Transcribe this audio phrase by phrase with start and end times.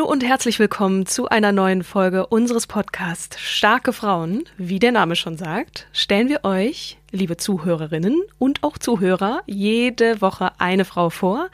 [0.00, 4.44] Hallo und herzlich willkommen zu einer neuen Folge unseres Podcasts Starke Frauen.
[4.56, 10.52] Wie der Name schon sagt, stellen wir euch, liebe Zuhörerinnen und auch Zuhörer, jede Woche
[10.56, 11.50] eine Frau vor.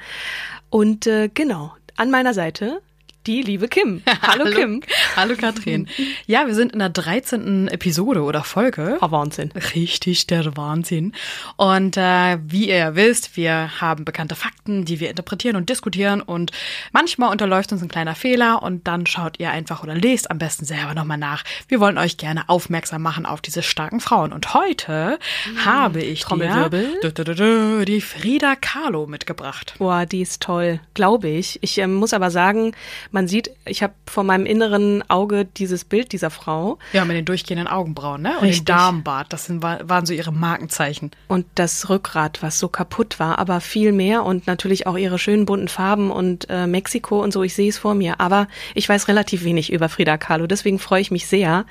[0.71, 2.83] Und äh, genau, an meiner Seite
[3.27, 4.03] die liebe Kim.
[4.23, 4.83] Hallo, Hallo Kim.
[5.17, 5.89] Hallo Katrin.
[6.27, 7.69] Ja, wir sind in der 13.
[7.69, 8.99] Episode oder Folge.
[9.01, 9.51] Oh, Wahnsinn.
[9.75, 11.13] Richtig, der Wahnsinn.
[11.57, 16.21] Und äh, wie ihr ja wisst, wir haben bekannte Fakten, die wir interpretieren und diskutieren
[16.23, 16.53] und
[16.93, 20.65] manchmal unterläuft uns ein kleiner Fehler und dann schaut ihr einfach oder lest am besten
[20.65, 21.43] selber nochmal nach.
[21.69, 24.33] Wir wollen euch gerne aufmerksam machen auf diese starken Frauen.
[24.33, 25.19] Und heute
[25.65, 27.01] habe ich Trommelwirbel.
[27.03, 29.75] dir die Frida Kahlo mitgebracht.
[29.79, 31.59] Boah, die ist toll, glaube ich.
[31.63, 32.73] Ich ähm, muss aber sagen,
[33.17, 37.25] man sieht, ich habe vor meinem inneren Auge dieses Bild dieser Frau Ja, mit den
[37.25, 38.35] durchgehenden Augenbrauen, ne?
[38.37, 38.61] Und Richtig.
[38.67, 41.13] den Darmbart, das sind, war- waren so ihre Markenzeichen.
[41.29, 45.47] und das Rückgrat, was so kaputt war, aber viel mehr und natürlich auch ihre schönen
[45.47, 48.21] bunten Farben und äh, Mexiko und so, ich sehe es vor mir.
[48.21, 51.65] Aber ich weiß relativ wenig über Frida Kahlo, deswegen freue ich mich sehr,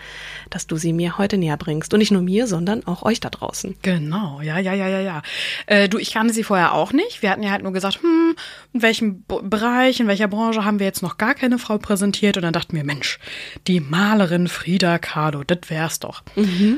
[0.50, 1.94] dass du sie mir heute näher bringst.
[1.94, 3.75] Und nicht nur mir, sondern auch euch da draußen.
[3.83, 5.22] Genau, ja, ja, ja, ja, ja.
[5.67, 7.22] Äh, du, ich kannte sie vorher auch nicht.
[7.22, 8.35] Wir hatten ja halt nur gesagt, hm,
[8.73, 12.38] in welchem Bereich, in welcher Branche haben wir jetzt noch gar keine Frau präsentiert?
[12.38, 13.19] Und dann dachten wir, Mensch,
[13.68, 16.23] die Malerin Frida Kahlo, das wär's doch.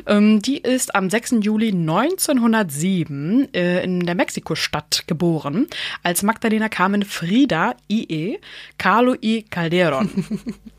[0.08, 1.36] Ähm, die ist am 6.
[1.42, 5.68] Juli 1907 äh, in der Mexiko-Stadt geboren,
[6.04, 8.40] als Magdalena Carmen Frida I.E.
[8.78, 10.10] Kahlo y Calderon.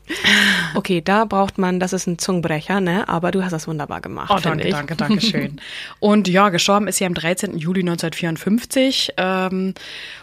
[0.73, 3.07] Okay, da braucht man, das ist ein Zungenbrecher, ne?
[3.07, 4.31] Aber du hast das wunderbar gemacht.
[4.33, 4.73] Oh, danke, ich.
[4.73, 5.61] danke, danke schön.
[5.99, 7.57] Und ja, gestorben ist sie am 13.
[7.57, 9.73] Juli 1954 ähm,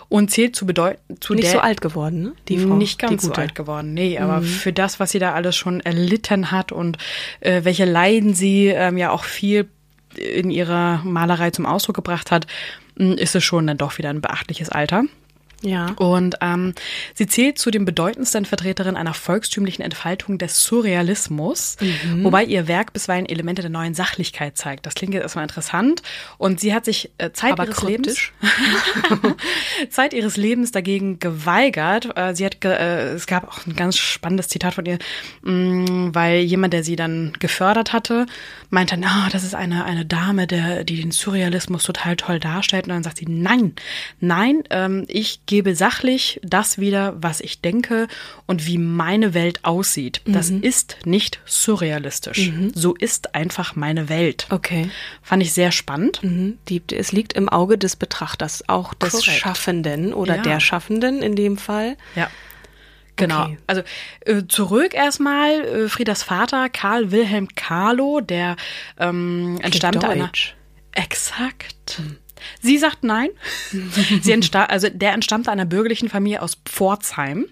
[0.09, 2.33] und zählt zu bedeuten zu Nicht so alt geworden, ne?
[2.49, 2.77] Die Frau.
[2.77, 3.29] nicht ganz so.
[3.31, 3.37] Mhm.
[3.37, 3.95] alt geworden.
[3.95, 6.99] Nee, aber für das, was sie da alles schon erlitten hat und
[7.41, 9.69] äh, welche Leiden sie ähm, ja auch viel
[10.17, 12.47] in ihrer Malerei zum Ausdruck gebracht hat,
[12.97, 15.05] ist es schon dann doch wieder ein beachtliches Alter.
[15.67, 15.87] Ja.
[15.97, 16.75] Und ähm,
[17.15, 22.25] sie zählt zu den bedeutendsten Vertreterinnen einer volkstümlichen Entfaltung des Surrealismus, Mhm.
[22.25, 24.87] wobei ihr Werk bisweilen Elemente der neuen Sachlichkeit zeigt.
[24.87, 26.03] Das klingt jetzt erstmal interessant.
[26.39, 28.33] Und sie hat sich äh, Zeit Aber ihres kryptisch.
[28.41, 29.37] Lebens
[29.91, 32.17] Zeit ihres Lebens dagegen geweigert.
[32.17, 34.99] Äh, sie hat, ge äh, es gab auch ein ganz spannendes Zitat von ihr,
[35.43, 38.27] mh, weil jemand, der sie dann gefördert hatte,
[38.71, 42.85] meinte, na, das ist eine eine Dame, der die den Surrealismus total toll darstellt.
[42.85, 43.75] Und dann sagt sie, nein,
[44.21, 48.09] nein, ähm, ich gebe sachlich das wieder, was ich denke
[48.45, 50.21] und wie meine Welt aussieht.
[50.27, 50.63] Das Mhm.
[50.63, 52.51] ist nicht surrealistisch.
[52.75, 54.47] So ist einfach meine Welt.
[54.51, 54.91] Okay.
[55.23, 56.23] Fand ich sehr spannend.
[56.23, 56.59] Mhm.
[56.69, 59.31] Die, es liegt im Auge des Betrachters, auch des Korrekt.
[59.41, 60.43] Schaffenden oder Ja.
[60.43, 61.97] der Schaffenden in dem Fall.
[62.15, 62.31] Ja.
[63.17, 63.45] Genau.
[63.45, 63.59] Okay.
[63.67, 63.83] Also
[64.27, 68.57] äh, zurück erstmal äh, Friedas Vater Karl Wilhelm Kahlo, der
[68.99, 70.31] ähm, entstammte einer
[70.93, 72.03] exakt.
[72.61, 73.31] Sie sagt nein.
[74.23, 77.47] Sie entsta also der entstammte einer bürgerlichen Familie aus Pforzheim.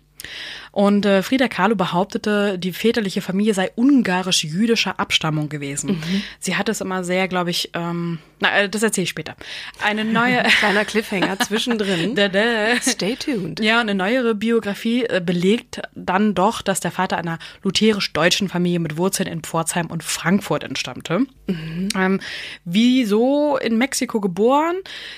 [0.74, 6.02] Und äh, Frida Kahlo behauptete, die väterliche Familie sei ungarisch-jüdischer Abstammung gewesen.
[6.40, 9.36] Sie hat es immer sehr, glaube ich, ähm, na, äh, das erzähle ich später.
[9.80, 12.16] Eine neue Kleiner Cliffhanger zwischendrin.
[12.25, 12.81] Da, da.
[12.81, 13.60] Stay tuned.
[13.60, 18.96] Ja, eine neuere Biografie äh, belegt dann doch, dass der Vater einer lutherisch-deutschen Familie mit
[18.96, 21.26] Wurzeln in Pforzheim und Frankfurt entstammte.
[21.49, 22.20] Ähm,
[22.64, 24.76] wieso in Mexiko geboren?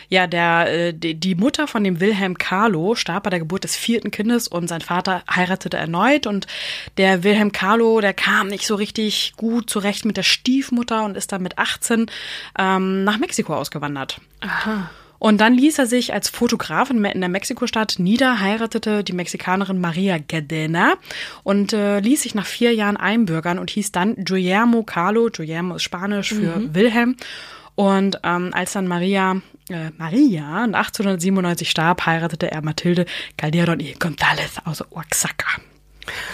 [0.09, 3.77] Ja, der, äh, die, die Mutter von dem Wilhelm Carlo starb bei der Geburt des
[3.77, 6.47] vierten Kindes und sein Vater heiratete erneut und
[6.97, 11.33] der Wilhelm Carlo, der kam nicht so richtig gut zurecht mit der Stiefmutter und ist
[11.33, 12.11] dann mit 18
[12.59, 14.21] ähm, nach Mexiko ausgewandert.
[14.41, 14.91] Aha.
[15.19, 20.19] Und dann ließ er sich als Fotograf in der Mexiko-Stadt nieder, heiratete die Mexikanerin Maria
[20.19, 20.95] Gadena
[21.43, 25.31] und äh, ließ sich nach vier Jahren einbürgern und hieß dann Guillermo Carlo.
[25.35, 27.17] Guillermo ist Spanisch für Wilhelm.
[27.77, 33.05] Und ähm, als dann Maria, äh, Maria 1897 starb, heiratete er Mathilde
[33.37, 35.61] Calderon y González aus Oaxaca.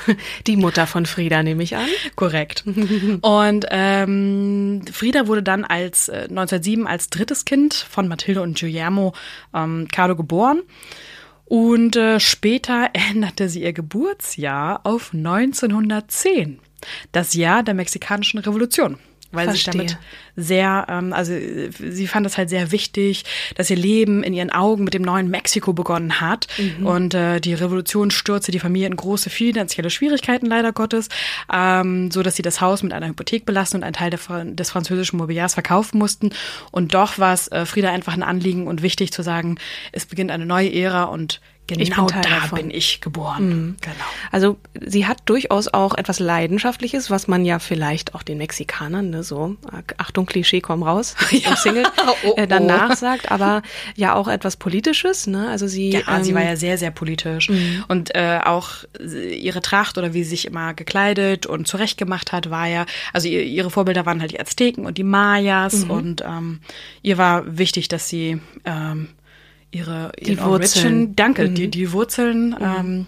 [0.46, 1.88] Die Mutter von Frieda, nehme ich an.
[2.14, 2.64] Korrekt.
[3.22, 9.12] Und ähm, Frieda wurde dann als äh, 1907 als drittes Kind von Mathilde und Guillermo
[9.52, 10.62] ähm, Carlo geboren.
[11.44, 16.60] Und äh, später änderte sie ihr Geburtsjahr auf 1910,
[17.10, 18.98] das Jahr der mexikanischen Revolution
[19.32, 19.72] weil Verstehe.
[19.72, 19.98] sie damit
[20.36, 23.24] sehr, ähm, also sie fand es halt sehr wichtig,
[23.56, 26.46] dass ihr Leben in ihren Augen mit dem neuen Mexiko begonnen hat.
[26.82, 31.08] Und äh, die Revolution stürzte die Familie in große finanzielle Schwierigkeiten leider Gottes,
[31.52, 35.18] ähm, so dass sie das Haus mit einer Hypothek belassen und einen Teil des französischen
[35.18, 36.30] Mobiliars verkaufen mussten.
[36.70, 39.58] Und doch war es äh, Frieda einfach ein Anliegen und wichtig zu sagen,
[39.92, 42.58] es beginnt eine neue Ära und genau Teil da davon.
[42.58, 43.76] bin ich geboren.
[43.80, 43.94] Genau.
[44.30, 49.22] Also sie hat durchaus auch etwas Leidenschaftliches, was man ja vielleicht auch den Mexikanern, ne,
[49.22, 49.56] so,
[49.98, 51.56] Achtung, Klischee, komm raus, ja.
[51.56, 51.84] Single,
[52.24, 52.66] Oh, äh, dann oh.
[52.66, 53.62] nachsagt, aber
[53.96, 55.48] ja auch etwas Politisches, ne?
[55.48, 57.50] Also sie, Ja, sie ähm, war ja sehr, sehr politisch.
[57.88, 58.70] Und äh, auch
[59.00, 63.42] ihre Tracht oder wie sie sich immer gekleidet und zurechtgemacht hat, war ja, also ihr,
[63.42, 66.60] ihre Vorbilder waren halt die Azteken und die Mayas und ähm,
[67.02, 69.08] ihr war wichtig, dass sie ähm,
[69.72, 70.86] ihre Die ihren Wurzeln.
[70.86, 73.06] Origin, danke, die, die Wurzeln ähm,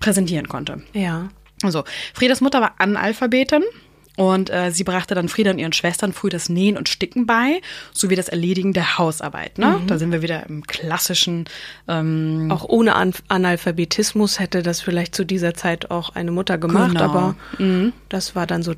[0.00, 0.82] präsentieren konnte.
[0.92, 1.28] ja.
[1.62, 3.62] Also, Friedas Mutter war Analphabetin
[4.16, 7.60] und äh, sie brachte dann Frieda und ihren Schwestern früh das Nähen und Sticken bei,
[7.92, 9.58] sowie das Erledigen der Hausarbeit.
[9.58, 9.80] Ne?
[9.86, 11.46] Da sind wir wieder im klassischen
[11.88, 16.92] ähm, Auch ohne An Analphabetismus hätte das vielleicht zu dieser Zeit auch eine Mutter gemacht,
[16.92, 17.04] Genau.
[17.04, 17.34] aber
[18.08, 18.74] das war dann so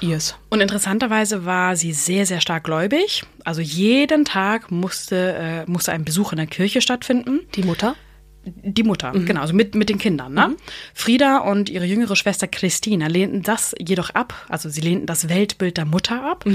[0.00, 0.36] ihrs.
[0.48, 3.24] Und interessanterweise war sie sehr, sehr stark gläubig.
[3.44, 5.34] Also jeden Tag musste,
[5.66, 7.40] äh, musste ein Besuch in der Kirche stattfinden.
[7.54, 7.96] Die Mutter?
[8.44, 10.32] Die Mutter, genau, also mit, mit den Kindern.
[10.32, 10.56] Ne?
[10.94, 14.32] Frieda und ihre jüngere Schwester Christina lehnten das jedoch ab.
[14.48, 16.46] Also sie lehnten das Weltbild der Mutter ab.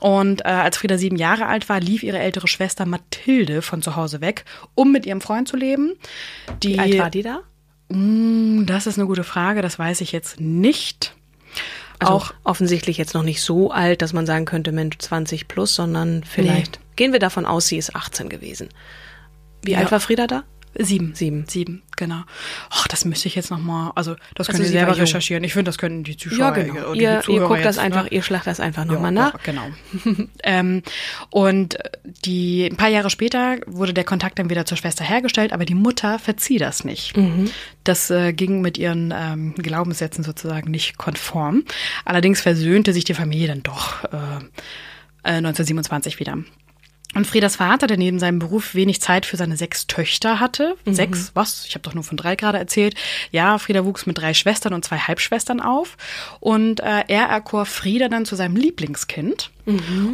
[0.00, 3.96] Und äh, als Frieda sieben Jahre alt war, lief ihre ältere Schwester Mathilde von zu
[3.96, 4.44] Hause weg,
[4.74, 5.92] um mit ihrem Freund zu leben.
[6.62, 7.40] Die, Wie alt war die da?
[7.88, 11.14] Mm, Das ist eine gute Frage, das weiß ich jetzt nicht.
[11.98, 15.74] Also Auch offensichtlich jetzt noch nicht so alt, dass man sagen könnte, Mensch, 20 plus,
[15.74, 18.68] sondern vielleicht gehen wir davon aus, sie ist 18 gewesen.
[19.64, 19.78] Wie Ja.
[19.78, 20.44] alt war Frieda da?
[20.80, 21.12] Sieben.
[21.14, 21.44] Sieben.
[21.48, 22.22] Sieben, genau.
[22.70, 25.42] Ach, das müsste ich jetzt nochmal, also das Also können Sie selber recherchieren.
[25.42, 26.80] Ich finde, das können die Zuschauer Ja, genau.
[26.84, 28.10] oder die Ihr, ihr Zuhörer guckt das jetzt, einfach, ne?
[28.10, 29.32] ihr schlagt das einfach Ja, nochmal nach.
[29.34, 29.66] ja, Genau.
[30.44, 30.82] ähm,
[31.30, 31.78] und
[32.24, 35.74] die ein paar Jahre später wurde der Kontakt dann wieder zur Schwester hergestellt, aber die
[35.74, 37.16] Mutter verzieh das nicht.
[37.16, 37.50] Mhm.
[37.84, 41.64] Das äh, ging mit ihren ähm, Glaubenssätzen sozusagen nicht konform.
[42.04, 44.16] Allerdings versöhnte sich die Familie dann doch äh,
[45.24, 46.38] äh, 1927 wieder.
[47.14, 50.76] Und Friedas Vater, der neben seinem Beruf wenig Zeit für seine sechs Töchter hatte.
[50.84, 51.64] Sechs, was?
[51.66, 52.94] Ich habe doch nur von drei gerade erzählt.
[53.30, 55.96] Ja, Frieda wuchs mit drei Schwestern und zwei Halbschwestern auf.
[56.38, 59.50] Und äh, er erkor Frieda dann zu seinem Lieblingskind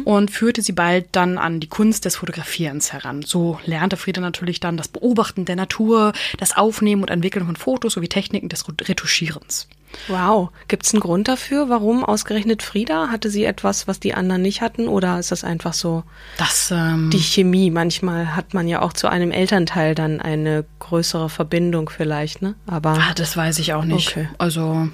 [0.05, 3.21] und führte sie bald dann an die Kunst des Fotografierens heran.
[3.21, 7.93] So lernte Frieda natürlich dann das Beobachten der Natur, das Aufnehmen und Entwickeln von Fotos
[7.93, 9.67] sowie Techniken des Retuschierens.
[10.07, 10.49] Wow.
[10.67, 13.09] Gibt es einen Grund dafür, warum ausgerechnet Frieda?
[13.09, 14.87] Hatte sie etwas, was die anderen nicht hatten?
[14.87, 16.03] Oder ist das einfach so
[16.37, 17.71] Das ähm, die Chemie?
[17.71, 22.55] Manchmal hat man ja auch zu einem Elternteil dann eine größere Verbindung vielleicht, ne?
[22.67, 24.09] Aber Ah, das weiß ich auch nicht.
[24.09, 24.27] Okay.
[24.37, 24.89] Also,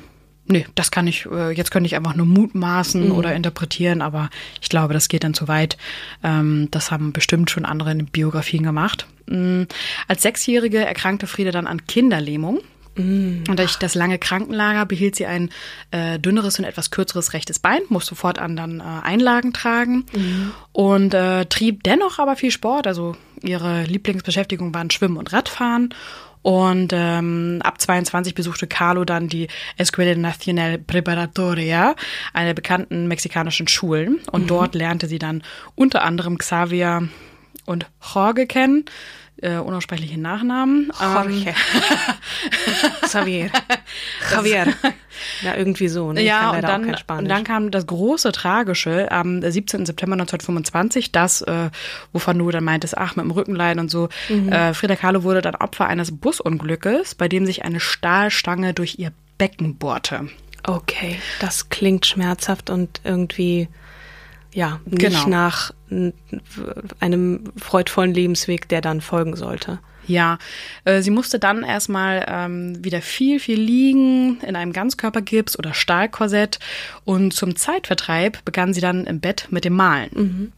[0.45, 3.12] nee, das kann ich, äh, jetzt könnte ich einfach nur mutmaßen Mhm.
[3.13, 4.30] oder interpretieren, aber
[4.62, 5.77] ich glaube, das geht dann zu weit.
[6.24, 9.07] Ähm, das haben bestimmt schon andere in Biografien gemacht.
[9.27, 9.63] Mm,
[10.07, 12.59] Als Sechsjährige erkrankte Frieda dann an Kinderlähmung.
[12.95, 13.44] Mhm.
[13.48, 15.50] Und durch das lange Krankenlager behielt sie ein
[15.92, 20.52] äh, dünneres und etwas kürzeres rechtes Bein, musste fortan dann äh, Einlagen tragen Mhm.
[20.74, 22.88] und äh, trieb dennoch aber viel Sport.
[22.88, 25.94] Also ihre Lieblingsbeschäftigung waren Schwimmen und Radfahren.
[26.44, 31.95] Und ähm, ab 22 besuchte Carlo dann die Escuela Nacional Preparatoria,
[32.33, 34.19] eine der bekannten mexikanischen Schulen.
[34.31, 35.44] Und dort lernte sie dann
[35.76, 37.10] unter anderem Xavier
[37.65, 38.85] und Jorge kennen,
[39.41, 40.91] äh, unaussprechliche Nachnamen.
[41.01, 41.53] Ähm, Jorge.
[43.01, 43.49] Xavier.
[44.31, 44.73] Javier.
[45.41, 46.13] Ja, irgendwie so.
[46.13, 46.21] Ne?
[46.21, 49.85] Ja, und dann, und dann kam das große Tragische am 17.
[49.85, 51.69] September 1925, das, äh,
[52.13, 54.09] wovon du dann meintest, ach, mit dem Rückenleiden und so.
[54.30, 54.51] Mhm.
[54.51, 59.11] Äh, Frida Kahlo wurde dann Opfer eines Busunglückes, bei dem sich eine Stahlstange durch ihr
[59.37, 60.27] Becken bohrte.
[60.63, 63.68] Okay, das klingt schmerzhaft und irgendwie,
[64.54, 65.28] ja, nicht Genau.
[65.28, 65.74] nach
[67.00, 69.80] einem freudvollen Lebensweg, der dann folgen sollte.
[70.08, 70.40] Ja,
[70.84, 76.60] äh, sie musste dann erstmal ähm, wieder viel, viel liegen in einem Ganzkörpergips oder Stahlkorsett
[77.06, 80.54] und zum Zeitvertreib begann sie dann im Bett mit dem Malen.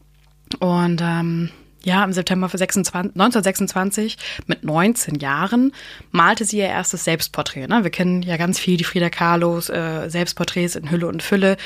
[0.60, 1.50] Und ähm,
[1.84, 5.72] ja, im September 26, 1926 mit 19 Jahren
[6.10, 7.66] malte sie ihr erstes Selbstporträt.
[7.66, 7.84] Ne?
[7.84, 11.56] Wir kennen ja ganz viel die Frida Kahlos äh, Selbstporträts in Hülle und Fülle.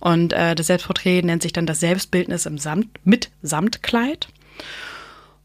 [0.00, 4.28] Und äh, das Selbstporträt nennt sich dann das Selbstbildnis im Samt, mit Samtkleid.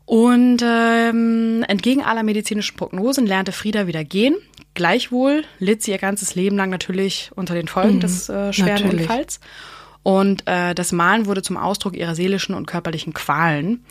[0.06, 4.36] Und ähm, entgegen aller medizinischen Prognosen lernte Frieda wieder gehen.
[4.74, 8.84] Gleichwohl litt sie ihr ganzes Leben lang natürlich unter den Folgen mhm, des äh, schweren
[8.84, 9.02] natürlich.
[9.02, 9.40] Unfalls.
[10.04, 13.86] Und äh, das Malen wurde zum Ausdruck ihrer seelischen und körperlichen Qualen.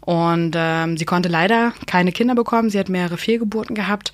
[0.00, 2.70] Und ähm, sie konnte leider keine Kinder bekommen.
[2.70, 4.12] Sie hat mehrere Fehlgeburten gehabt.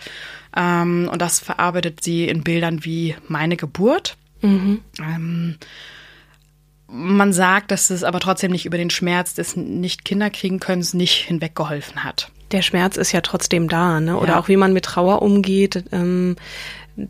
[0.56, 4.16] Ähm, und das verarbeitet sie in Bildern wie Meine Geburt.
[4.42, 4.80] Mhm.
[4.98, 5.56] Ähm,
[6.88, 11.24] man sagt, dass es aber trotzdem nicht über den Schmerz des nicht Kinderkriegen können nicht
[11.24, 12.30] hinweggeholfen hat.
[12.54, 14.16] Der Schmerz ist ja trotzdem da, ne?
[14.16, 14.38] Oder ja.
[14.38, 15.82] auch wie man mit Trauer umgeht.
[15.90, 16.36] Ähm,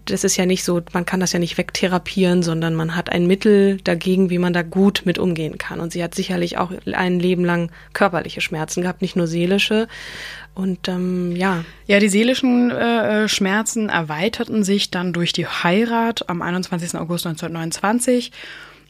[0.07, 3.27] das ist ja nicht so, man kann das ja nicht wegtherapieren, sondern man hat ein
[3.27, 5.81] Mittel dagegen, wie man da gut mit umgehen kann.
[5.81, 9.87] Und sie hat sicherlich auch ein Leben lang körperliche Schmerzen gehabt, nicht nur seelische.
[10.55, 11.63] Und ähm, ja.
[11.87, 16.95] Ja, die seelischen äh, Schmerzen erweiterten sich dann durch die Heirat am 21.
[16.95, 18.33] August 1929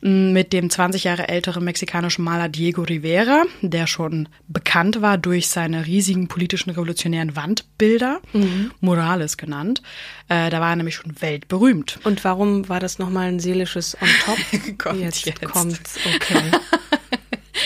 [0.07, 5.87] mit dem 20 Jahre älteren mexikanischen Maler Diego Rivera, der schon bekannt war durch seine
[5.87, 8.71] riesigen politischen revolutionären Wandbilder, mhm.
[8.81, 9.81] Morales genannt.
[10.29, 12.01] Äh, da war er nämlich schon weltberühmt.
[12.05, 14.79] Und warum war das nochmal ein seelisches On top?
[14.79, 16.51] Kommt jetzt, jetzt kommt's, okay.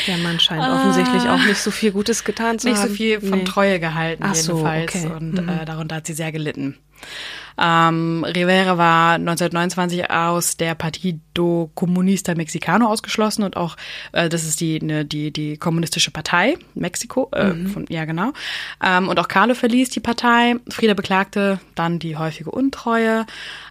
[0.07, 0.77] Der Mann scheint ah.
[0.77, 2.89] offensichtlich auch nicht so viel Gutes getan zu nicht haben.
[2.89, 3.45] Nicht so viel von nee.
[3.45, 4.93] Treue gehalten, Ach jedenfalls.
[4.93, 5.13] So, okay.
[5.13, 5.49] Und mhm.
[5.49, 6.77] äh, darunter hat sie sehr gelitten.
[7.59, 13.77] Ähm, Rivera war 1929 aus der Partido Comunista Mexicano ausgeschlossen und auch,
[14.13, 17.67] äh, das ist die, ne, die, die kommunistische Partei Mexiko, äh, mhm.
[17.69, 18.33] von, ja genau.
[18.85, 20.57] Ähm, und auch Carlo verließ die Partei.
[20.69, 23.27] Frieda beklagte dann die häufige Untreue,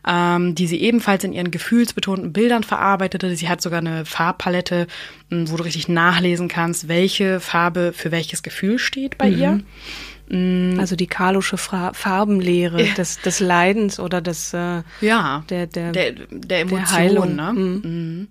[0.06, 3.36] ähm, die sie ebenfalls in ihren gefühlsbetonten Bildern verarbeitete.
[3.36, 4.88] Sie hat sogar eine Farbpalette,
[5.29, 9.38] wo du richtig nachlesen kannst, welche Farbe für welches Gefühl steht bei mhm.
[9.38, 9.60] ihr.
[10.29, 10.79] Mm.
[10.79, 12.93] Also die Karlusche Farbenlehre ja.
[12.93, 17.36] des, des Leidens oder des äh, ja, der, der, der, der Emotion.
[17.36, 17.53] Ne?
[17.53, 17.81] Mhm.
[17.84, 18.27] Mhm.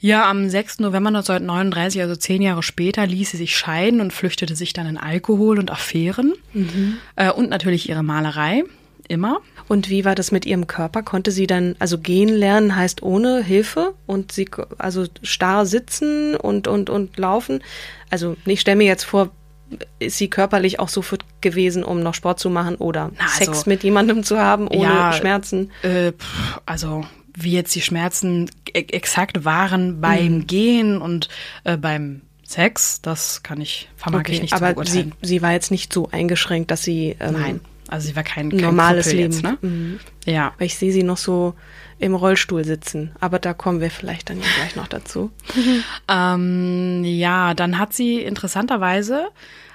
[0.00, 0.80] Ja, am 6.
[0.80, 4.98] November 1939, also zehn Jahre später, ließ sie sich scheiden und flüchtete sich dann in
[4.98, 6.98] Alkohol und Affären mhm.
[7.14, 8.64] äh, und natürlich ihre Malerei.
[9.06, 9.40] Immer.
[9.68, 11.02] Und wie war das mit ihrem Körper?
[11.02, 16.66] Konnte sie dann, also gehen lernen heißt ohne Hilfe und sie, also starr sitzen und,
[16.66, 17.62] und, und laufen?
[18.10, 19.30] Also ich stelle mir jetzt vor,
[19.98, 23.52] ist sie körperlich auch so fit gewesen, um noch Sport zu machen oder Na, also,
[23.52, 25.70] Sex mit jemandem zu haben ohne ja, Schmerzen?
[25.82, 26.12] Äh,
[26.66, 30.46] also wie jetzt die Schmerzen e exakt waren beim mhm.
[30.46, 31.28] Gehen und
[31.64, 35.14] äh, beim Sex, das kann ich, vermag okay, ich nicht aber beurteilen.
[35.22, 37.60] Sie, sie war jetzt nicht so eingeschränkt, dass sie ähm, Nein,
[37.92, 39.32] also sie war kein, kein normales Kuppel Leben.
[39.32, 39.58] Jetzt, ne?
[39.60, 40.00] Mhm.
[40.24, 40.54] Ja.
[40.58, 41.54] Weil ich sehe sie noch so
[41.98, 43.12] im Rollstuhl sitzen.
[43.20, 45.30] Aber da kommen wir vielleicht dann ja gleich noch dazu.
[46.08, 49.28] ähm, ja, dann hat sie interessanterweise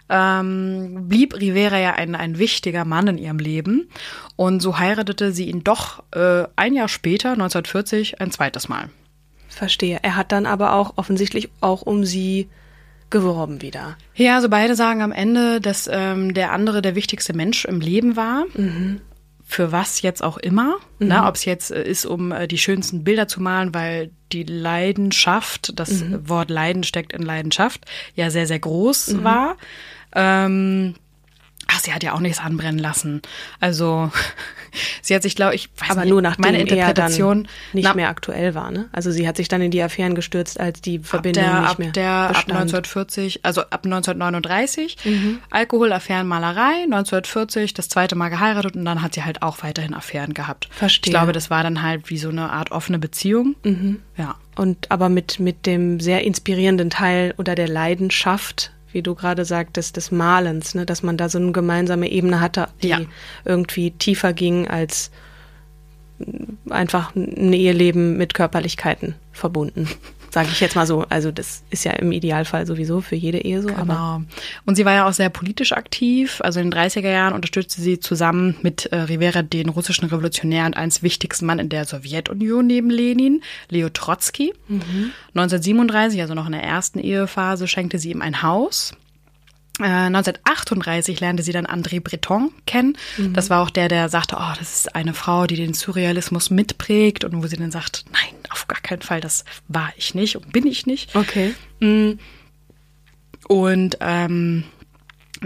[0.09, 3.89] ähm, blieb Rivera ja ein, ein wichtiger Mann in ihrem Leben.
[4.35, 8.89] Und so heiratete sie ihn doch äh, ein Jahr später, 1940, ein zweites Mal.
[9.47, 9.99] Verstehe.
[10.01, 12.47] Er hat dann aber auch offensichtlich auch um sie
[13.09, 13.97] geworben wieder.
[14.15, 18.15] Ja, also beide sagen am Ende, dass ähm, der andere der wichtigste Mensch im Leben
[18.15, 18.45] war.
[18.55, 19.01] Mhm
[19.49, 20.75] für was jetzt auch immer.
[20.99, 21.05] Ne?
[21.05, 21.07] Mhm.
[21.07, 24.43] Ne, Ob es jetzt äh, ist, um äh, die schönsten Bilder zu malen, weil die
[24.43, 26.27] Leidenschaft, das mhm.
[26.27, 29.23] Wort Leiden steckt in Leidenschaft, ja sehr, sehr groß mhm.
[29.23, 29.57] war.
[30.13, 30.95] Ähm,
[31.67, 33.21] Ach, sie hat ja auch nichts anbrennen lassen.
[33.59, 34.11] Also
[35.01, 38.09] sie hat sich, glaube ich, weiß aber nicht, nur nachdem meine Interpretation nicht na, mehr
[38.09, 38.71] aktuell war.
[38.71, 38.87] Ne?
[38.91, 41.87] Also sie hat sich dann in die Affären gestürzt, als die Verbindung der, nicht mehr
[41.89, 42.51] ab der bestand.
[42.51, 45.39] ab 1940, also ab 1939 mhm.
[45.49, 46.83] Alkohol, Affären, Malerei.
[46.83, 50.69] 1940 das zweite Mal geheiratet und dann hat sie halt auch weiterhin Affären gehabt.
[50.71, 51.11] Verstehe.
[51.11, 53.55] Ich glaube, das war dann halt wie so eine Art offene Beziehung.
[53.63, 53.99] Mhm.
[54.17, 54.35] Ja.
[54.55, 59.97] Und aber mit mit dem sehr inspirierenden Teil oder der Leidenschaft wie du gerade sagtest,
[59.97, 60.85] des Malens, ne?
[60.85, 63.01] dass man da so eine gemeinsame Ebene hatte, die ja.
[63.45, 65.11] irgendwie tiefer ging als
[66.69, 69.87] einfach ein Eheleben mit Körperlichkeiten verbunden.
[70.37, 71.03] Sage ich jetzt mal so.
[71.09, 73.69] Also das ist ja im Idealfall sowieso für jede Ehe so.
[73.69, 74.21] Genau.
[74.67, 76.41] Und sie war ja auch sehr politisch aktiv.
[76.41, 80.77] Also in den 30er Jahren unterstützte sie zusammen mit äh, Rivera den russischen Revolutionär und
[80.77, 84.53] eines wichtigsten Mann in der Sowjetunion neben Lenin, Leo Trotsky.
[84.67, 85.11] Mhm.
[85.33, 88.93] 1937, also noch in der ersten Ehephase, schenkte sie ihm ein Haus.
[89.79, 92.97] 1938 äh, lernte sie dann André Breton kennen.
[93.17, 93.33] Mhm.
[93.33, 97.23] Das war auch der, der sagte, oh, das ist eine Frau, die den Surrealismus mitprägt
[97.23, 100.51] und wo sie dann sagt, nein, auf gar keinen Fall, das war ich nicht und
[100.51, 101.15] bin ich nicht.
[101.15, 101.53] Okay.
[101.79, 102.13] Mm.
[103.47, 104.65] Und ähm,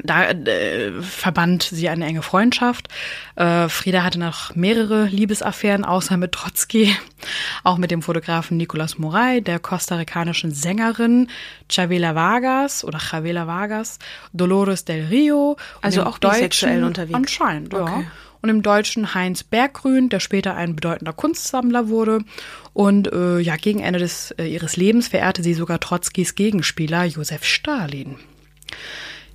[0.04, 2.88] da äh, verband sie eine enge Freundschaft.
[3.36, 6.96] Äh, Frieda hatte noch mehrere Liebesaffären, außer mit Trotzki,
[7.64, 11.28] auch mit dem Fotografen Nicolas Moray, der kostarikanischen Sängerin
[11.70, 14.00] Chavela Vargas oder Chavela Vargas,
[14.34, 15.58] Dolores del Rio.
[15.82, 17.16] Also und auch bisexuell unterwegs.
[17.16, 17.84] Anscheinend, ja.
[17.84, 18.08] Okay.
[18.42, 22.24] Und im Deutschen Heinz Berggrün, der später ein bedeutender Kunstsammler wurde.
[22.74, 27.44] Und äh, ja, gegen Ende des, äh, ihres Lebens verehrte sie sogar Trotzkis Gegenspieler Josef
[27.44, 28.16] Stalin.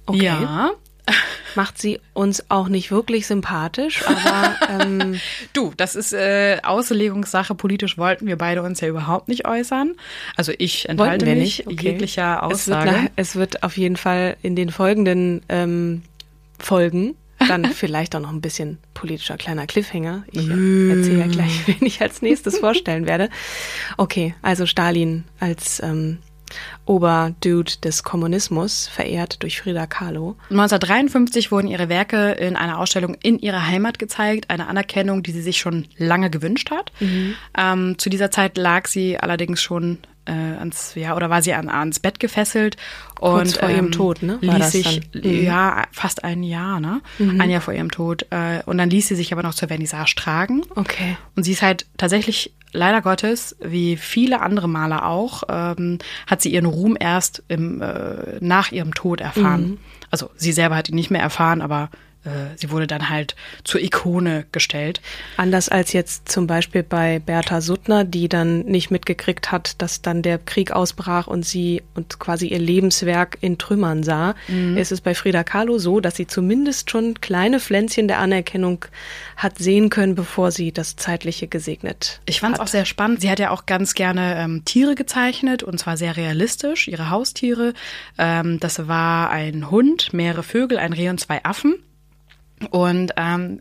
[0.07, 0.25] Okay.
[0.25, 0.73] Ja.
[1.55, 5.21] Macht sie uns auch nicht wirklich sympathisch, aber ähm,
[5.53, 7.55] Du, das ist äh, Auslegungssache.
[7.55, 9.95] Politisch wollten wir beide uns ja überhaupt nicht äußern.
[10.37, 11.67] Also ich enthalte mich nicht.
[11.67, 11.93] Okay.
[11.93, 13.03] jeglicher Es wird, Aussage.
[13.03, 16.03] nach, es wird auf jeden Fall in den folgenden ähm,
[16.59, 20.25] Folgen dann vielleicht auch noch ein bisschen politischer kleiner Cliffhanger.
[20.31, 23.31] Ich äh, erzähle ja gleich, wen ich als nächstes vorstellen werde.
[23.97, 26.19] Okay, also Stalin als ähm,
[26.85, 30.37] Oberdude des Kommunismus, verehrt durch Frida Kahlo.
[30.51, 35.43] 1953 wurden ihre Werke in einer Ausstellung in ihrer Heimat gezeigt, eine Anerkennung, die sie
[35.43, 36.93] sich schon lange gewünscht hat.
[37.01, 37.35] Mhm.
[37.57, 41.69] Ähm, zu dieser Zeit lag sie allerdings schon äh, ans, ja, oder war sie an,
[41.69, 42.77] ans Bett gefesselt
[43.15, 44.39] Kurz und vor ihrem ähm, Tod, ne?
[44.43, 45.23] War Ließ das sich, dann?
[45.23, 45.43] Mhm.
[45.43, 47.01] ja, fast ein Jahr, ne?
[47.19, 48.27] Ein Jahr vor ihrem Tod.
[48.31, 50.63] Äh, und dann ließ sie sich aber noch zur Vernissage tragen.
[50.75, 51.17] Okay.
[51.35, 56.53] Und sie ist halt tatsächlich, leider Gottes, wie viele andere Maler auch, ähm, hat sie
[56.53, 59.79] ihren Ruhm erst im, äh, nach ihrem Tod erfahren.
[60.11, 61.91] Also sie selber hat ihn nicht mehr erfahren, aber
[62.27, 65.01] äh, sie wurde dann halt zur Ikone gestellt.
[65.37, 70.23] Anders als jetzt zum Beispiel bei Bertha Suttner, die dann nicht mitgekriegt hat, dass dann
[70.23, 74.35] der Krieg ausbrach und sie und quasi ihr Lebenswerk in Trümmern sah,
[74.77, 78.85] ist es bei Frida Kahlo so, dass sie zumindest schon kleine Pflänzchen der Anerkennung
[79.37, 83.21] hat sehen können, bevor sie das Zeitliche gesegnet Ich fand es auch sehr spannend.
[83.21, 87.75] Sie hat ja auch ganz gerne ähm, Tiere gezeichnet und zwar sehr realistisch, ihre Haustiere.
[88.19, 91.75] Ähm, das war ein Hund, mehrere Vögel, ein Reh und zwei Affen.
[92.71, 93.61] Und ähm,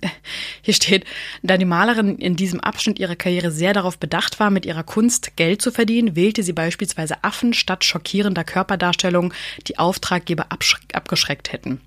[0.62, 1.06] hier steht,
[1.44, 5.36] da die Malerin in diesem Abschnitt ihrer Karriere sehr darauf bedacht war, mit ihrer Kunst
[5.36, 9.34] Geld zu verdienen, wählte sie beispielsweise Affen statt schockierender Körperdarstellungen,
[9.68, 10.48] die Auftraggeber
[10.94, 11.82] abgeschreckt hätten.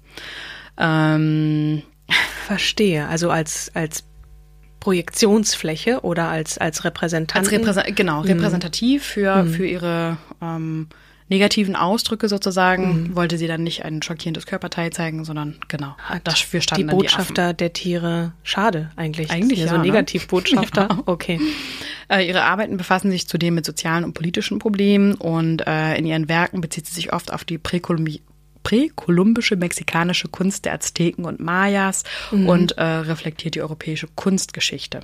[0.77, 1.83] Ähm,
[2.47, 3.07] Verstehe.
[3.09, 4.05] Also als, als
[4.81, 7.47] Projektionsfläche oder als, als Repräsentant.
[7.47, 10.89] Als Repräsent genau, repräsentativ für, für ihre ähm,
[11.29, 16.65] negativen Ausdrücke sozusagen, wollte sie dann nicht ein schockierendes Körperteil zeigen, sondern genau, dafür die
[16.65, 18.33] standen die Botschafter der Tiere.
[18.43, 19.31] Schade eigentlich.
[19.31, 19.83] Eigentlich ja, so ne?
[19.83, 20.89] Negativbotschafter.
[21.07, 21.37] Okay.
[21.37, 21.47] Affen.
[22.09, 26.29] Äh, ihre Arbeiten befassen sich zudem mit sozialen und politischen Problemen und äh, in ihren
[26.29, 28.21] Werken bezieht sie sich oft auf die Präkolumbi
[28.65, 35.01] präkolumbische mexikanische Kunst der Azteken und Mayas und äh, reflektiert die europäische Kunstgeschichte.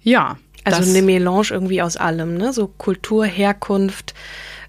[0.00, 2.54] Ja, Also eine Melange irgendwie aus allem, ne?
[2.54, 4.14] So Kultur, Herkunft,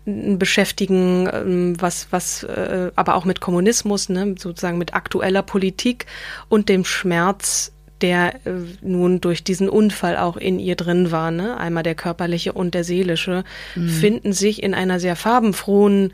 [0.06, 4.36] beschäftigen, ähm, was, was, äh, aber auch mit Kommunismus, ne?
[4.38, 6.06] Sozusagen mit aktueller Politik
[6.48, 11.58] und dem Schmerz, der äh, nun durch diesen Unfall auch in ihr drin war, ne?
[11.58, 16.14] Einmal der körperliche und der seelische, finden sich in einer sehr farbenfrohen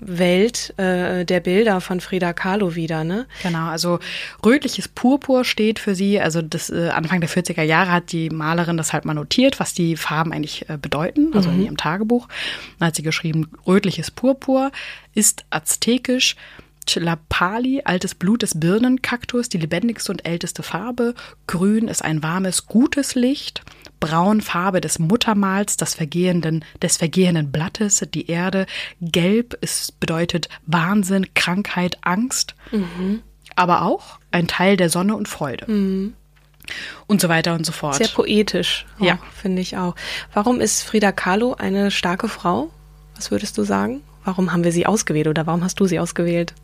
[0.00, 3.26] Welt äh, der Bilder von Frida Kahlo wieder, ne?
[3.42, 4.00] Genau, also
[4.44, 6.20] rötliches Purpur steht für sie.
[6.20, 9.72] Also das äh, Anfang der 40er Jahre hat die Malerin das halt mal notiert, was
[9.74, 12.28] die Farben eigentlich äh, bedeuten, also in ihrem Tagebuch.
[12.78, 14.72] Dann hat sie geschrieben, rötliches Purpur
[15.14, 16.36] ist aztekisch.
[16.86, 21.14] Chilapali, altes Blut des Birnenkaktus, die lebendigste und älteste Farbe.
[21.46, 23.62] Grün ist ein warmes, gutes Licht.
[24.00, 28.66] Braun Farbe des Muttermals, des vergehenden, des vergehenden Blattes, die Erde.
[29.00, 32.54] Gelb ist, bedeutet Wahnsinn, Krankheit, Angst.
[33.56, 35.66] Aber auch ein Teil der Sonne und Freude.
[37.06, 37.94] Und so weiter und so fort.
[37.96, 39.18] Sehr poetisch, Ja.
[39.34, 39.94] finde ich auch.
[40.32, 42.70] Warum ist Frida Kahlo eine starke Frau?
[43.16, 44.02] Was würdest du sagen?
[44.24, 46.54] Warum haben wir sie ausgewählt oder warum hast du sie ausgewählt?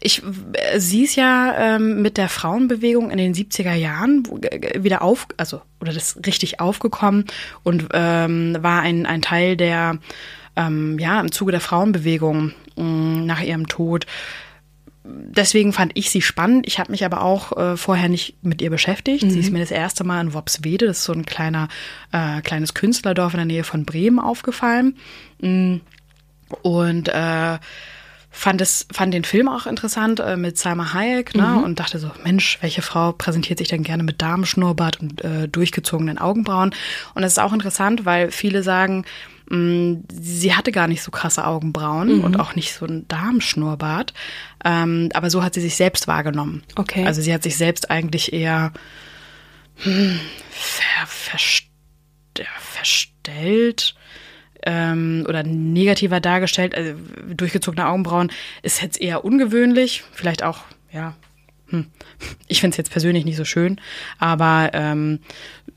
[0.00, 4.24] Ich, äh, sie ist ja ähm, mit der Frauenbewegung in den 70er Jahren
[4.76, 7.26] wieder auf, also, oder das richtig aufgekommen
[7.62, 9.98] und ähm, war ein, ein Teil der,
[10.56, 14.06] ähm, ja, im Zuge der Frauenbewegung mh, nach ihrem Tod.
[15.04, 16.66] Deswegen fand ich sie spannend.
[16.66, 19.28] Ich habe mich aber auch äh, vorher nicht mit ihr beschäftigt.
[19.28, 21.68] Sie ist mir das erste Mal in Worpswede, das ist so ein kleiner,
[22.12, 24.96] äh, kleines Künstlerdorf in der Nähe von Bremen, aufgefallen.
[25.40, 25.78] Mm.
[26.62, 27.58] Und äh,
[28.32, 31.62] fand es fand den Film auch interessant äh, mit Salma Hayek ne?
[31.62, 36.18] und dachte so Mensch welche Frau präsentiert sich denn gerne mit Damenschnurrbart und äh, durchgezogenen
[36.18, 36.74] Augenbrauen?
[37.14, 39.04] Und das ist auch interessant weil viele sagen
[39.50, 44.14] mh, sie hatte gar nicht so krasse Augenbrauen und auch nicht so einen Damenschnurrbart.
[44.64, 46.62] Ähm, aber so hat sie sich selbst wahrgenommen.
[46.76, 47.04] Okay.
[47.04, 48.72] also sie hat sich selbst eigentlich eher
[49.76, 50.18] hm,
[50.50, 51.64] ver, verst,
[52.38, 53.94] ja, verstellt
[54.64, 56.74] ähm, oder negativer dargestellt.
[56.74, 56.94] Also
[57.32, 58.30] durchgezogene Augenbrauen
[58.62, 60.60] ist jetzt eher ungewöhnlich, vielleicht auch,
[60.92, 61.14] ja,
[61.68, 61.86] hm.
[62.48, 63.80] ich finde es jetzt persönlich nicht so schön,
[64.18, 65.20] aber ähm,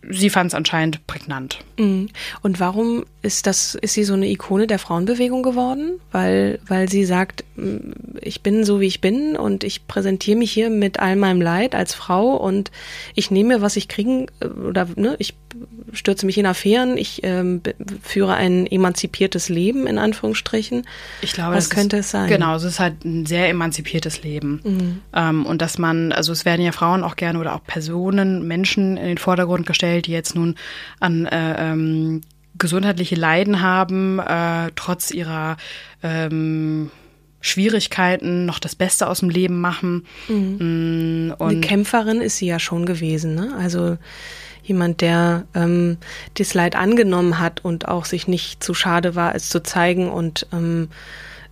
[0.10, 1.60] sie fand es anscheinend prägnant.
[1.78, 2.10] Mhm.
[2.42, 6.00] Und warum ist das, ist sie so eine Ikone der Frauenbewegung geworden?
[6.12, 7.44] Weil, weil sie sagt,
[8.22, 11.74] ich bin so wie ich bin und ich präsentiere mich hier mit all meinem Leid
[11.74, 12.70] als Frau und
[13.16, 15.34] ich nehme, was ich kriegen, äh, oder ne, ich
[15.94, 17.62] stürze mich in Affären, ich ähm,
[18.04, 20.86] führe ein emanzipiertes Leben, in Anführungsstrichen.
[21.22, 22.28] Ich glaube, was könnte ist, es sein?
[22.28, 24.62] Genau, es ist halt ein sehr emanzipiertes Leben.
[24.64, 25.02] Mhm.
[25.14, 28.98] Ähm, und dass man, also es werden ja Frauen auch gerne oder auch Personen, Menschen
[28.98, 30.56] in den Vordergrund gestellt, die jetzt nun
[31.00, 32.22] an äh, ähm,
[32.58, 35.58] gesundheitliche Leiden haben, äh, trotz ihrer
[36.04, 36.92] ähm,
[37.42, 40.06] Schwierigkeiten noch das Beste aus dem Leben machen.
[40.28, 41.28] Mhm.
[41.28, 43.56] Mm, und Eine Kämpferin ist sie ja schon gewesen, ne?
[43.60, 43.98] Also
[44.64, 45.98] jemand, der ähm,
[46.36, 50.48] das Leid angenommen hat und auch sich nicht zu schade war, es zu zeigen und
[50.52, 50.90] ähm,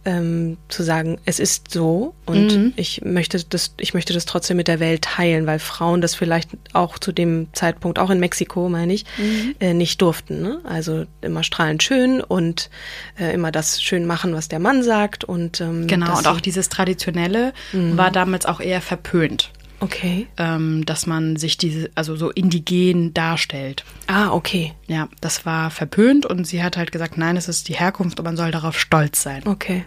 [0.06, 2.74] ähm, zu sagen, es ist so und mhm.
[2.76, 6.50] ich möchte das, ich möchte das trotzdem mit der Welt teilen, weil Frauen das vielleicht
[6.74, 9.56] auch zu dem Zeitpunkt, auch in Mexiko, meine ich, mhm.
[9.60, 10.42] äh, nicht durften.
[10.42, 10.60] Ne?
[10.64, 12.70] Also immer strahlend schön und
[13.20, 16.70] äh, immer das schön machen, was der Mann sagt und ähm, genau und auch dieses
[16.70, 17.98] traditionelle mhm.
[17.98, 19.52] war damals auch eher verpönt.
[19.84, 20.28] Okay.
[20.38, 23.84] Ähm, dass man sich diese, also so indigen darstellt.
[24.08, 24.74] Ah, okay.
[24.88, 28.24] Ja, das war verpönt und sie hat halt gesagt, nein, es ist die Herkunft und
[28.24, 29.46] man soll darauf stolz sein.
[29.46, 29.84] Okay.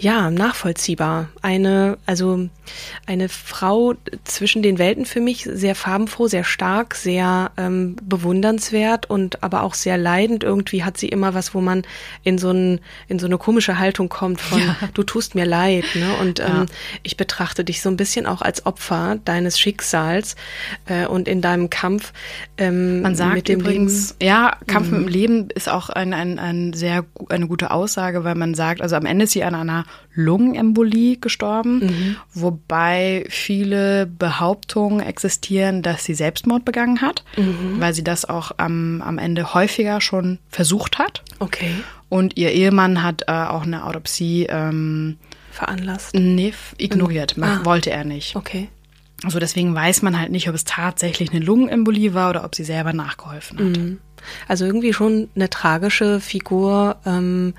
[0.00, 1.28] Ja, nachvollziehbar.
[1.42, 2.48] Eine, also
[3.06, 9.42] eine Frau zwischen den Welten für mich, sehr farbenfroh, sehr stark, sehr ähm, bewundernswert und
[9.42, 10.42] aber auch sehr leidend.
[10.42, 11.82] Irgendwie hat sie immer was, wo man
[12.22, 14.76] in so, ein, in so eine komische Haltung kommt von ja.
[14.94, 15.84] du tust mir leid.
[15.94, 16.14] Ne?
[16.18, 16.66] Und ähm, ja.
[17.02, 20.34] ich betrachte dich so ein bisschen auch als Opfer deines Schicksals
[20.86, 22.14] äh, und in deinem Kampf.
[22.56, 24.30] Ähm, man sagt mit dem übrigens, Leben.
[24.30, 24.92] ja, Kampf mhm.
[24.92, 28.80] mit dem Leben ist auch ein, ein, ein sehr eine gute Aussage, weil man sagt,
[28.80, 29.84] also am Ende ist sie an einer
[30.14, 32.16] Lungenembolie gestorben, mhm.
[32.34, 37.76] wobei viele Behauptungen existieren, dass sie Selbstmord begangen hat, mhm.
[37.78, 41.22] weil sie das auch am, am Ende häufiger schon versucht hat.
[41.38, 41.74] Okay.
[42.08, 45.18] Und ihr Ehemann hat äh, auch eine Autopsie ähm,
[45.52, 46.14] veranlasst.
[46.14, 47.36] Nee, ignoriert.
[47.36, 47.44] Mhm.
[47.44, 47.64] Ah.
[47.64, 48.34] Wollte er nicht.
[48.36, 48.68] Okay.
[49.22, 52.64] Also deswegen weiß man halt nicht, ob es tatsächlich eine Lungenembolie war oder ob sie
[52.64, 53.78] selber nachgeholfen hat.
[53.78, 53.98] Mhm.
[54.48, 57.54] Also irgendwie schon eine tragische Figur, ähm,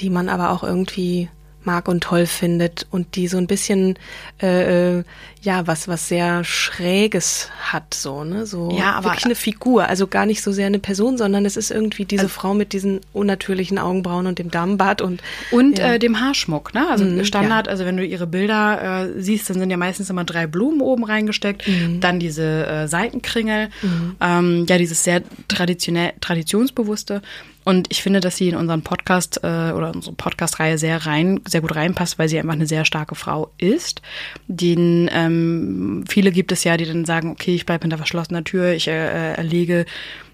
[0.00, 1.28] die man aber auch irgendwie
[1.64, 3.98] mag und toll findet und die so ein bisschen
[4.42, 5.04] äh, äh,
[5.42, 10.06] ja was was sehr schräges hat so ne so ja, aber, wirklich eine Figur also
[10.06, 13.00] gar nicht so sehr eine Person sondern es ist irgendwie diese also, Frau mit diesen
[13.12, 15.94] unnatürlichen Augenbrauen und dem Damenbart und und ja.
[15.94, 17.72] äh, dem Haarschmuck ne also mhm, Standard ja.
[17.72, 21.04] also wenn du ihre Bilder äh, siehst dann sind ja meistens immer drei Blumen oben
[21.04, 22.00] reingesteckt mhm.
[22.00, 24.16] dann diese äh, Seitenkringel mhm.
[24.20, 27.22] ähm, ja dieses sehr traditionell traditionsbewusste
[27.70, 31.60] und ich finde, dass sie in unseren Podcast äh, oder unsere Podcast-Reihe sehr rein, sehr
[31.60, 34.02] gut reinpasst, weil sie einfach eine sehr starke Frau ist.
[34.48, 38.72] Den ähm, viele gibt es ja, die dann sagen, okay, ich bleibe hinter verschlossener Tür,
[38.72, 39.86] ich äh, erlege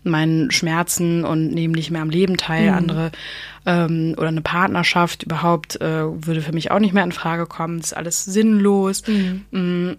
[0.03, 2.71] meinen Schmerzen und nehme nicht mehr am Leben teil.
[2.71, 2.77] Mhm.
[2.79, 3.13] Andere
[3.67, 7.81] ähm, oder eine Partnerschaft überhaupt äh, würde für mich auch nicht mehr in Frage kommen.
[7.81, 9.03] Das ist alles sinnlos.
[9.07, 9.99] Mhm.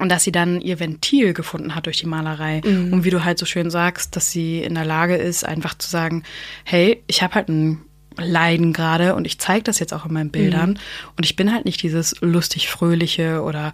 [0.00, 2.60] Und dass sie dann ihr Ventil gefunden hat durch die Malerei.
[2.64, 2.92] Mhm.
[2.92, 5.90] Und wie du halt so schön sagst, dass sie in der Lage ist, einfach zu
[5.90, 6.22] sagen,
[6.64, 7.82] hey, ich habe halt ein
[8.16, 10.70] Leiden gerade und ich zeige das jetzt auch in meinen Bildern.
[10.70, 10.78] Mhm.
[11.16, 13.72] Und ich bin halt nicht dieses lustig fröhliche oder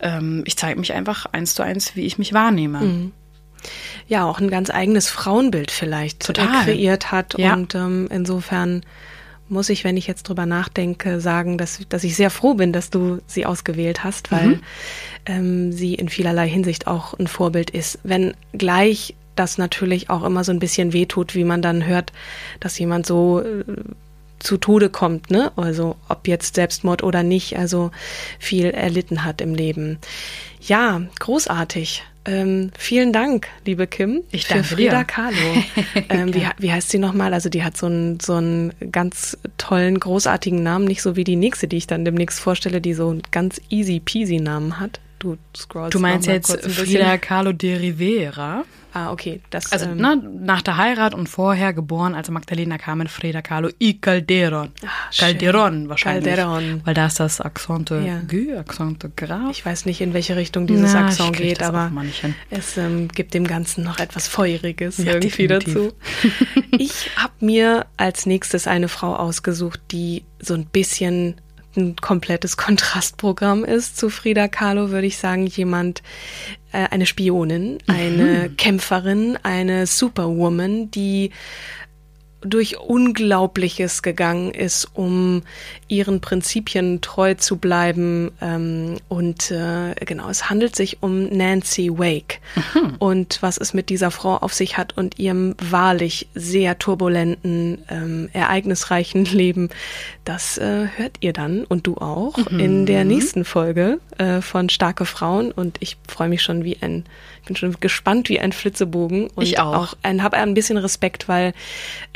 [0.00, 2.80] ähm, ich zeige mich einfach eins zu eins, wie ich mich wahrnehme.
[2.80, 3.12] Mhm.
[4.08, 6.64] Ja, auch ein ganz eigenes Frauenbild vielleicht Total.
[6.64, 7.38] kreiert hat.
[7.38, 7.52] Ja.
[7.52, 8.82] Und ähm, insofern
[9.50, 12.90] muss ich, wenn ich jetzt drüber nachdenke, sagen, dass, dass ich sehr froh bin, dass
[12.90, 14.60] du sie ausgewählt hast, weil mhm.
[15.26, 17.98] ähm, sie in vielerlei Hinsicht auch ein Vorbild ist.
[18.02, 22.12] Wenn gleich das natürlich auch immer so ein bisschen wehtut, wie man dann hört,
[22.60, 23.64] dass jemand so äh,
[24.38, 25.52] zu Tode kommt, ne?
[25.56, 27.90] Also ob jetzt Selbstmord oder nicht, also
[28.38, 29.98] viel erlitten hat im Leben.
[30.60, 32.02] Ja, großartig.
[32.26, 35.04] Ähm, vielen Dank, liebe Kim, ich danke für Frida dir.
[35.04, 35.36] Kahlo.
[36.10, 37.32] ähm, wie, wie heißt sie nochmal?
[37.32, 41.36] Also die hat so einen, so einen ganz tollen, großartigen Namen, nicht so wie die
[41.36, 45.00] nächste, die ich dann demnächst vorstelle, die so einen ganz easy peasy Namen hat.
[45.20, 48.64] Du scrollst Du meinst jetzt Frida Kahlo de Rivera?
[48.92, 49.40] Ah, okay.
[49.50, 53.68] Das, also ähm, na, nach der Heirat und vorher geboren als Magdalena Carmen Freda Kahlo
[53.80, 54.72] y Calderon.
[54.84, 56.34] Ach, Calderon wahrscheinlich.
[56.34, 56.80] Calderon.
[56.84, 58.20] Weil da ist das Accente ja.
[58.26, 59.50] Gü, Accente Graf.
[59.50, 61.92] Ich weiß nicht, in welche Richtung dieses na, Akzent geht, aber
[62.50, 65.74] es ähm, gibt dem Ganzen noch etwas Feuriges ja, irgendwie definitiv.
[65.74, 65.92] dazu.
[66.78, 71.36] ich habe mir als nächstes eine Frau ausgesucht, die so ein bisschen
[71.76, 76.02] ein komplettes Kontrastprogramm ist zu Frida Kahlo, würde ich sagen, jemand,
[76.72, 78.56] äh, eine Spionin, eine mhm.
[78.56, 81.30] Kämpferin, eine Superwoman, die
[82.42, 85.42] durch Unglaubliches gegangen ist, um
[85.88, 88.30] ihren Prinzipien treu zu bleiben.
[88.40, 92.94] Ähm, und äh, genau, es handelt sich um Nancy Wake mhm.
[92.98, 98.30] und was es mit dieser Frau auf sich hat und ihrem wahrlich sehr turbulenten, ähm,
[98.32, 99.68] ereignisreichen Leben.
[100.24, 102.58] Das äh, hört ihr dann und du auch mhm.
[102.58, 105.52] in der nächsten Folge äh, von Starke Frauen.
[105.52, 107.04] Und ich freue mich schon wie ein
[107.42, 111.52] bin schon gespannt wie ein Flitzebogen und ich auch, auch habe ein bisschen Respekt, weil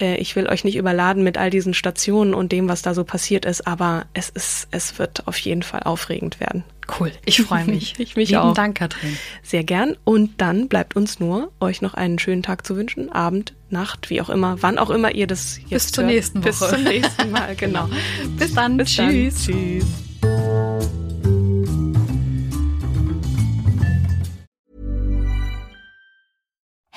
[0.01, 3.05] äh, ich will euch nicht überladen mit all diesen Stationen und dem, was da so
[3.05, 6.65] passiert ist, aber es ist, es wird auf jeden Fall aufregend werden.
[6.99, 7.95] Cool, ich freue mich.
[7.99, 8.55] ich mich Lieben auch.
[8.55, 9.17] Dank, Katrin.
[9.43, 9.97] Sehr gern.
[10.05, 14.21] Und dann bleibt uns nur, euch noch einen schönen Tag zu wünschen, Abend, Nacht, wie
[14.21, 16.15] auch immer, wann auch immer ihr das jetzt Bis zur hört.
[16.15, 16.49] nächsten Woche.
[16.49, 17.89] Bis zum nächsten Mal, genau.
[18.37, 18.77] Bis dann.
[18.77, 19.47] Bis Tschüss.
[19.47, 19.55] Dann.
[19.55, 20.04] Tschüss.